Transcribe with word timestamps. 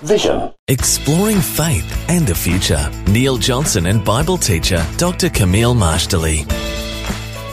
Vision. 0.00 0.52
Exploring 0.68 1.40
faith 1.40 2.08
and 2.08 2.26
the 2.26 2.34
future. 2.34 2.90
Neil 3.08 3.36
Johnson 3.36 3.86
and 3.86 4.04
Bible 4.04 4.36
teacher 4.36 4.84
Dr. 4.96 5.28
Kameel 5.28 5.74
Majdali. 5.74 6.44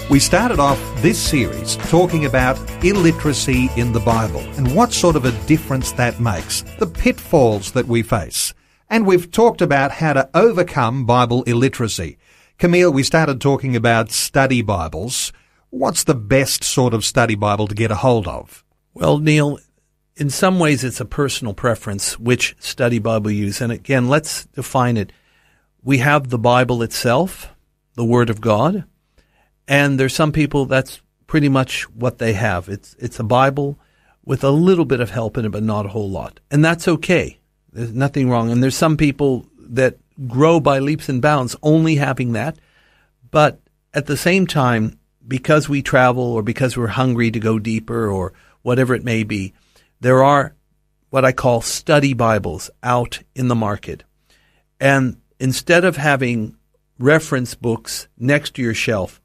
We 0.09 0.19
started 0.19 0.59
off 0.59 0.79
this 1.01 1.17
series 1.19 1.77
talking 1.89 2.25
about 2.25 2.59
illiteracy 2.83 3.69
in 3.75 3.91
the 3.91 3.99
Bible 3.99 4.41
and 4.57 4.75
what 4.75 4.93
sort 4.93 5.15
of 5.15 5.25
a 5.25 5.31
difference 5.47 5.91
that 5.93 6.19
makes, 6.19 6.61
the 6.77 6.85
pitfalls 6.85 7.71
that 7.71 7.87
we 7.87 8.03
face. 8.03 8.53
And 8.87 9.07
we've 9.07 9.31
talked 9.31 9.61
about 9.61 9.91
how 9.91 10.13
to 10.13 10.29
overcome 10.35 11.07
Bible 11.07 11.41
illiteracy. 11.43 12.19
Kameel, 12.59 12.93
we 12.93 13.01
started 13.01 13.41
talking 13.41 13.75
about 13.75 14.11
study 14.11 14.61
Bibles. 14.61 15.33
What's 15.71 16.03
the 16.03 16.13
best 16.13 16.63
sort 16.63 16.93
of 16.93 17.03
study 17.03 17.33
Bible 17.33 17.67
to 17.67 17.75
get 17.75 17.89
a 17.89 17.95
hold 17.95 18.27
of? 18.27 18.63
Well, 18.93 19.17
Neil, 19.17 19.57
in 20.17 20.29
some 20.29 20.59
ways 20.59 20.83
it's 20.83 21.01
a 21.01 21.05
personal 21.05 21.53
preference 21.53 22.17
which 22.17 22.55
study 22.59 22.99
Bible 22.99 23.31
you 23.31 23.45
use. 23.45 23.61
And 23.61 23.71
again, 23.71 24.07
let's 24.07 24.45
define 24.45 24.97
it. 24.97 25.11
We 25.83 25.99
have 25.99 26.29
the 26.29 26.39
Bible 26.39 26.81
itself, 26.81 27.53
the 27.95 28.05
Word 28.05 28.29
of 28.29 28.41
God, 28.41 28.85
and 29.67 29.99
there's 29.99 30.15
some 30.15 30.31
people 30.31 30.65
that's 30.65 31.01
pretty 31.27 31.49
much 31.49 31.89
what 31.89 32.17
they 32.17 32.33
have. 32.33 32.69
It's 32.69 32.95
it's 32.99 33.19
a 33.19 33.23
Bible 33.23 33.77
with 34.23 34.43
a 34.43 34.49
little 34.49 34.85
bit 34.85 34.99
of 34.99 35.11
help 35.11 35.37
in 35.37 35.45
it, 35.45 35.51
but 35.51 35.63
not 35.63 35.85
a 35.85 35.89
whole 35.89 36.09
lot. 36.09 36.39
And 36.49 36.65
that's 36.65 36.87
okay. 36.87 37.39
There's 37.71 37.93
nothing 37.93 38.29
wrong. 38.29 38.51
And 38.51 38.63
there's 38.63 38.75
some 38.75 38.97
people 38.97 39.47
that 39.59 39.97
grow 40.27 40.59
by 40.59 40.79
leaps 40.79 41.09
and 41.09 41.21
bounds 41.21 41.55
only 41.61 41.95
having 41.95 42.33
that. 42.33 42.57
But 43.29 43.59
at 43.93 44.07
the 44.07 44.17
same 44.17 44.47
time, 44.47 44.97
because 45.27 45.69
we 45.69 45.81
travel 45.81 46.23
or 46.23 46.41
because 46.41 46.75
we're 46.75 46.87
hungry 46.87 47.29
to 47.31 47.39
go 47.39 47.59
deeper 47.59 48.09
or 48.09 48.33
whatever 48.61 48.95
it 48.95 49.03
may 49.03 49.23
be, 49.23 49.53
there 49.99 50.23
are 50.23 50.55
what 51.09 51.25
I 51.25 51.31
call 51.31 51.61
study 51.61 52.13
Bibles 52.13 52.69
out 52.83 53.19
in 53.35 53.47
the 53.47 53.55
market. 53.55 54.03
And 54.79 55.21
instead 55.39 55.85
of 55.85 55.97
having 55.97 56.57
reference 56.99 57.55
books 57.55 58.07
next 58.17 58.55
to 58.55 58.61
your 58.61 58.73
shelf, 58.73 59.21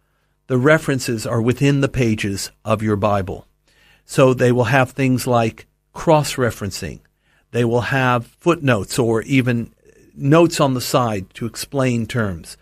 the 0.47 0.59
references 0.59 1.27
are 1.27 1.43
within 1.43 1.81
the 1.81 1.89
pages 1.89 2.51
of 2.65 2.83
your 2.83 2.97
Bible. 2.97 3.47
So 4.05 4.35
they 4.35 4.53
will 4.53 4.65
have 4.65 4.91
things 4.91 5.27
like 5.27 5.67
cross 5.93 6.35
referencing. 6.35 7.01
They 7.53 7.65
will 7.65 7.83
have 7.83 8.27
footnotes 8.27 8.98
or 8.98 9.23
even 9.23 9.73
notes 10.15 10.61
on 10.61 10.75
the 10.75 10.81
side 10.81 11.33
to 11.35 11.47
explain 11.47 12.07
terms. 12.07 12.57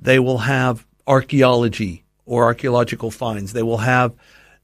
They 0.00 0.18
will 0.18 0.38
have 0.38 0.86
archaeology 1.06 2.04
or 2.26 2.44
archaeological 2.44 3.10
finds. 3.10 3.52
They 3.52 3.62
will 3.62 3.78
have 3.78 4.14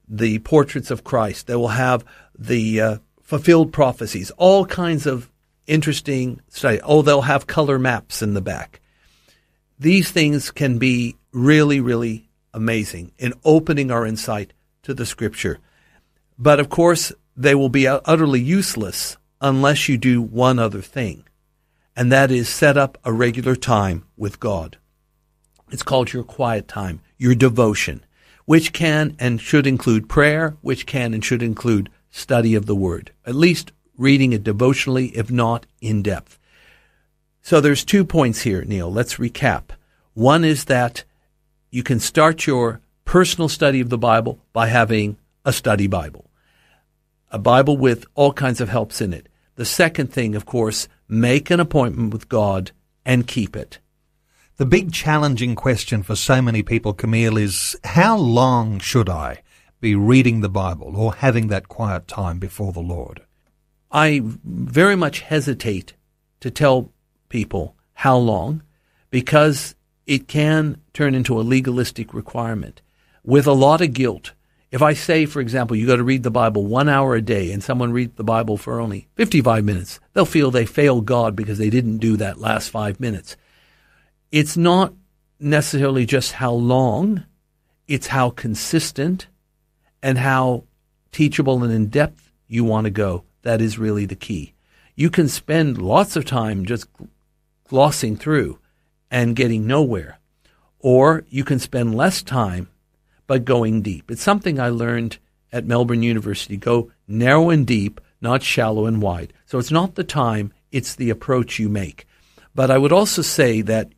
the 0.09 0.39
portraits 0.41 0.91
of 0.91 1.05
Christ. 1.05 1.47
They 1.47 1.57
will 1.57 1.69
have 1.69 2.05
the 2.39 2.81
uh, 2.81 2.99
fulfilled 3.23 3.73
prophecies, 3.73 4.31
all 4.33 4.65
kinds 4.65 5.07
of 5.07 5.31
interesting 5.67 6.41
study. 6.49 6.81
Oh, 6.83 7.03
they'll 7.03 7.23
have 7.23 7.47
color 7.47 7.79
maps 7.79 8.23
in 8.23 8.35
the 8.35 8.41
back. 8.41 8.81
These 9.79 10.11
things 10.11 10.51
can 10.51 10.79
be 10.79 11.17
really, 11.33 11.81
really 11.81 12.29
amazing 12.55 13.13
in 13.19 13.35
opening 13.45 13.91
our 13.91 14.07
insight 14.07 14.53
to 14.83 14.95
the 14.95 15.07
scripture. 15.07 15.59
But 16.39 16.59
of 16.59 16.69
course, 16.69 17.13
they 17.37 17.55
will 17.55 17.69
be 17.69 17.87
utterly 17.87 18.41
useless 18.41 19.17
unless 19.41 19.89
you 19.89 19.97
do 19.97 20.21
one 20.21 20.59
other 20.59 20.83
thing, 20.83 21.25
and 21.95 22.11
that 22.11 22.31
is 22.31 22.49
set 22.49 22.77
up 22.77 22.99
a 23.05 23.13
regular 23.13 23.55
time 23.55 24.05
with 24.17 24.41
God. 24.41 24.79
It's 25.71 25.83
called 25.83 26.13
your 26.13 26.25
quiet 26.25 26.67
time, 26.67 27.01
your 27.19 27.35
devotion, 27.35 28.05
which 28.49 28.73
can 28.73 29.15
and 29.19 29.43
should 29.43 29.67
include 29.67 30.09
prayer, 30.09 30.57
which 30.63 30.87
can 30.87 31.13
and 31.13 31.23
should 31.23 31.43
include 31.43 31.91
study 32.11 32.55
of 32.55 32.65
the 32.65 32.75
Word, 32.75 33.13
at 33.27 33.35
least 33.35 33.73
reading 33.99 34.33
it 34.33 34.43
devotionally, 34.43 35.09
if 35.09 35.31
not 35.31 35.67
in 35.83 36.03
depth. 36.03 36.39
So 37.43 37.61
there's 37.61 37.85
two 37.85 38.07
points 38.07 38.41
here, 38.41 38.65
Neil. 38.65 38.91
Let's 38.91 39.17
recap. 39.17 39.65
One 40.15 40.45
is 40.45 40.65
that 40.65 41.05
you 41.71 41.83
can 41.83 42.01
start 42.01 42.47
your 42.47 42.81
personal 43.05 43.51
study 43.51 43.83
of 43.83 43.91
the 43.91 43.99
Bible 43.99 44.39
by 44.55 44.69
having 44.69 45.19
a 45.45 45.53
study 45.53 45.87
Bible, 45.87 46.31
a 47.31 47.39
Bible 47.39 47.77
with 47.77 48.07
all 48.15 48.33
kinds 48.33 48.63
of 48.63 48.71
helps 48.71 49.03
in 49.03 49.13
it. 49.13 49.29
The 49.57 49.67
second 49.67 50.11
thing, 50.11 50.35
of 50.35 50.47
course, 50.47 50.89
make 51.07 51.51
an 51.51 51.61
appointment 51.61 52.15
with 52.15 52.31
God 52.31 52.71
and 53.05 53.27
keep 53.27 53.55
it. 53.55 53.79
The 54.59 54.67
big 54.67 54.93
challenging 54.93 55.55
question 55.55 56.03
for 56.03 56.17
so 56.17 56.43
many 56.43 56.65
people, 56.65 56.93
Kameel, 56.93 57.41
is 57.41 57.77
how 57.85 58.17
long 58.17 58.81
should 58.81 59.09
I 59.09 59.43
be 59.81 59.95
reading 59.95 60.41
the 60.41 60.49
Bible 60.49 60.95
or 60.97 61.15
having 61.15 61.47
that 61.47 61.69
quiet 61.69 62.09
time 62.09 62.41
before 62.41 62.73
the 62.73 62.81
Lord? 62.81 63.23
I 63.93 64.21
very 64.25 64.97
much 64.97 65.21
hesitate 65.21 65.95
to 66.41 66.51
tell 66.51 66.91
people 67.29 67.77
how 67.95 68.17
long 68.17 68.65
because 69.11 69.77
it 70.07 70.27
can 70.27 70.83
turn 70.93 71.15
into 71.15 71.39
a 71.39 71.43
legalistic 71.43 72.13
requirement 72.13 72.83
with 73.23 73.47
a 73.47 73.53
lot 73.53 73.81
of 73.81 73.93
guilt. 73.93 74.33
If 74.73 74.83
I 74.83 74.93
say, 74.93 75.25
for 75.25 75.41
example, 75.41 75.77
you 75.77 75.87
got 75.87 75.97
to 75.97 76.03
read 76.03 76.25
the 76.25 76.33
Bible 76.33 76.67
one 76.67 76.89
hour 76.89 77.15
a 77.15 77.23
day 77.23 77.53
and 77.53 77.63
someone 77.63 77.93
reads 77.93 78.17
the 78.17 78.25
Bible 78.25 78.57
for 78.57 78.81
only 78.81 79.07
55 79.15 79.65
minutes, 79.65 80.01
they'll 80.15 80.25
feel 80.25 80.51
they 80.51 80.67
failed 80.67 81.07
God 81.07 81.37
because 81.37 81.59
they 81.59 81.71
didn't 81.71 81.99
do 81.99 82.17
that 82.17 82.41
last 82.41 82.71
five 82.71 82.99
minutes. 82.99 83.37
It's 84.31 84.57
not 84.57 84.93
necessarily 85.41 86.05
just 86.05 86.33
how 86.33 86.53
long, 86.53 87.25
it's 87.87 88.09
how 88.09 88.31
consistent 88.31 89.27
and 90.03 90.19
how 90.19 90.65
teachable 91.13 91.65
and 91.65 91.73
in 91.73 91.87
depth 91.87 92.31
you 92.47 92.65
want 92.65 92.85
to 92.85 92.91
go. 92.91 93.25
That 93.43 93.61
is 93.61 93.79
really 93.79 94.05
the 94.05 94.15
key. 94.15 94.55
You 94.95 95.11
can 95.11 95.29
spend 95.29 95.81
lots 95.81 96.17
of 96.17 96.25
time 96.25 96.65
just 96.65 96.87
glossing 97.69 98.17
through 98.17 98.59
and 99.11 99.37
getting 99.37 99.67
nowhere, 99.67 100.19
or 100.79 101.25
you 101.29 101.45
can 101.45 101.59
spend 101.59 101.95
less 101.95 102.23
time 102.23 102.69
but 103.27 103.45
going 103.45 103.83
deep. 103.83 104.11
It's 104.11 104.23
something 104.23 104.59
I 104.59 104.69
learned 104.69 105.19
at 105.53 105.67
Melbourne 105.67 106.03
University. 106.03 106.57
Go 106.57 106.91
narrow 107.07 107.51
and 107.51 107.67
deep, 107.67 108.01
not 108.21 108.43
shallow 108.43 108.87
and 108.87 109.01
wide. 109.01 109.33
So 109.47 109.59
it's 109.59 109.71
not 109.71 109.95
the 109.95 110.05
time, 110.05 110.53
it's 110.73 110.95
the 110.95 111.11
approach 111.11 111.59
you 111.59 111.69
make. 111.69 112.07
But 112.55 112.71
I 112.71 112.79
would 112.79 112.93
also 112.93 113.23
say 113.23 113.61
that 113.63 113.93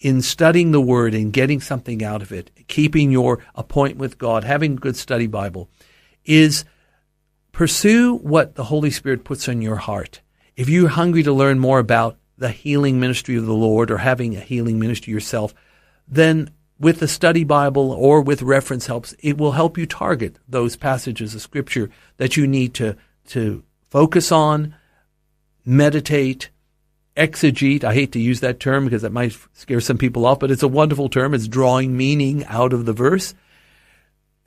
in 0.00 0.22
studying 0.22 0.72
the 0.72 0.80
Word 0.80 1.14
and 1.14 1.32
getting 1.32 1.60
something 1.60 2.04
out 2.04 2.22
of 2.22 2.32
it, 2.32 2.50
keeping 2.68 3.10
your 3.10 3.44
appointment 3.54 4.00
with 4.00 4.18
God, 4.18 4.44
having 4.44 4.72
a 4.74 4.76
good 4.76 4.96
study 4.96 5.26
Bible, 5.26 5.68
is 6.24 6.64
pursue 7.52 8.16
what 8.16 8.54
the 8.54 8.64
Holy 8.64 8.90
Spirit 8.90 9.24
puts 9.24 9.48
on 9.48 9.62
your 9.62 9.76
heart. 9.76 10.20
If 10.56 10.68
you're 10.68 10.88
hungry 10.88 11.22
to 11.22 11.32
learn 11.32 11.58
more 11.58 11.78
about 11.78 12.18
the 12.38 12.50
healing 12.50 13.00
ministry 13.00 13.36
of 13.36 13.46
the 13.46 13.54
Lord 13.54 13.90
or 13.90 13.98
having 13.98 14.36
a 14.36 14.40
healing 14.40 14.78
ministry 14.78 15.12
yourself, 15.12 15.54
then 16.06 16.50
with 16.78 17.00
the 17.00 17.08
study 17.08 17.44
Bible 17.44 17.90
or 17.92 18.20
with 18.20 18.42
reference 18.42 18.86
helps, 18.86 19.14
it 19.20 19.38
will 19.38 19.52
help 19.52 19.78
you 19.78 19.86
target 19.86 20.38
those 20.46 20.76
passages 20.76 21.34
of 21.34 21.40
Scripture 21.40 21.90
that 22.18 22.36
you 22.36 22.46
need 22.46 22.74
to, 22.74 22.96
to 23.28 23.64
focus 23.88 24.30
on, 24.30 24.74
meditate, 25.64 26.50
exegete. 27.16 27.84
I 27.84 27.94
hate 27.94 28.12
to 28.12 28.20
use 28.20 28.40
that 28.40 28.60
term 28.60 28.84
because 28.84 29.04
it 29.04 29.12
might 29.12 29.36
scare 29.52 29.80
some 29.80 29.98
people 29.98 30.26
off, 30.26 30.40
but 30.40 30.50
it's 30.50 30.62
a 30.62 30.68
wonderful 30.68 31.08
term. 31.08 31.34
It's 31.34 31.48
drawing 31.48 31.96
meaning 31.96 32.44
out 32.46 32.72
of 32.72 32.84
the 32.84 32.92
verse. 32.92 33.34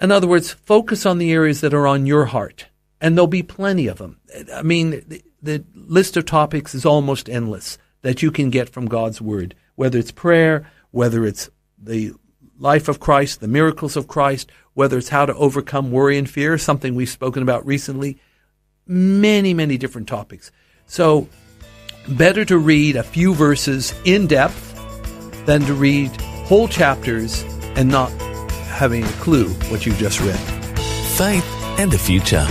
In 0.01 0.11
other 0.11 0.27
words, 0.27 0.51
focus 0.51 1.05
on 1.05 1.17
the 1.17 1.31
areas 1.31 1.61
that 1.61 1.73
are 1.73 1.87
on 1.87 2.05
your 2.05 2.25
heart, 2.25 2.67
and 3.01 3.15
there'll 3.15 3.27
be 3.27 3.43
plenty 3.43 3.87
of 3.87 3.97
them. 3.97 4.19
I 4.53 4.61
mean, 4.61 5.03
the, 5.07 5.21
the 5.41 5.65
list 5.73 6.15
of 6.15 6.25
topics 6.25 6.73
is 6.73 6.85
almost 6.85 7.29
endless 7.29 7.77
that 8.01 8.21
you 8.21 8.31
can 8.31 8.49
get 8.49 8.69
from 8.69 8.85
God's 8.85 9.19
Word, 9.19 9.55
whether 9.75 9.99
it's 9.99 10.11
prayer, 10.11 10.69
whether 10.91 11.25
it's 11.25 11.49
the 11.77 12.13
life 12.57 12.87
of 12.87 12.99
Christ, 12.99 13.41
the 13.41 13.47
miracles 13.47 13.97
of 13.97 14.07
Christ, 14.07 14.51
whether 14.73 14.97
it's 14.97 15.09
how 15.09 15.25
to 15.25 15.35
overcome 15.35 15.91
worry 15.91 16.17
and 16.17 16.29
fear, 16.29 16.57
something 16.57 16.95
we've 16.95 17.09
spoken 17.09 17.43
about 17.43 17.65
recently, 17.65 18.19
many, 18.87 19.53
many 19.53 19.77
different 19.77 20.07
topics. 20.07 20.51
So 20.85 21.27
better 22.17 22.45
to 22.45 22.57
read 22.57 22.95
a 22.95 23.03
few 23.03 23.33
verses 23.33 23.93
in 24.05 24.27
depth 24.27 24.65
than 25.45 25.61
to 25.61 25.73
read 25.73 26.09
whole 26.47 26.67
chapters 26.67 27.43
and 27.75 27.89
not 27.89 28.11
having 28.67 29.03
a 29.03 29.11
clue 29.13 29.49
what 29.69 29.85
you 29.85 29.93
just 29.93 30.19
read. 30.21 30.39
Faith 31.17 31.45
and 31.77 31.91
the 31.91 31.97
Future 31.97 32.45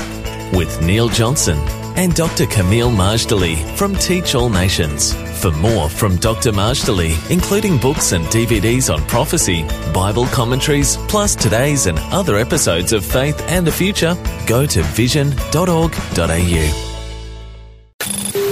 with 0.52 0.81
Neil 0.82 1.08
Johnson 1.08 1.58
and 1.96 2.14
Dr. 2.14 2.44
Kameel 2.44 2.94
Majdali 2.94 3.56
from 3.76 3.94
Teach 3.96 4.34
All 4.34 4.49
Nations. 4.49 5.14
For 5.40 5.50
more 5.52 5.88
from 5.88 6.16
Dr. 6.16 6.52
Majdali, 6.52 7.31
including 7.31 7.78
books 7.78 8.12
and 8.12 8.25
DVDs 8.26 8.93
on 8.93 9.05
prophecy, 9.06 9.64
Bible 9.93 10.26
commentaries, 10.26 10.96
plus 11.08 11.34
today's 11.34 11.87
and 11.87 11.99
other 12.12 12.37
episodes 12.37 12.93
of 12.93 13.05
Faith 13.05 13.40
and 13.49 13.66
the 13.66 13.72
Future, 13.72 14.16
go 14.46 14.66
to 14.66 14.82
vision.org.au. 14.82 16.88